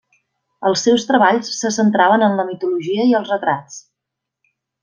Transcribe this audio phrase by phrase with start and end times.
[0.69, 3.81] Els seus treballs se centraven en la mitologia i els retrats.